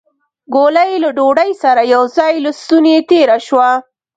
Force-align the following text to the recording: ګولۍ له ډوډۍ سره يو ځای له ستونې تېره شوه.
ګولۍ 0.53 0.91
له 1.03 1.09
ډوډۍ 1.17 1.51
سره 1.63 1.81
يو 1.93 2.03
ځای 2.15 2.33
له 2.45 2.51
ستونې 2.61 2.95
تېره 3.09 3.37
شوه. 3.47 3.69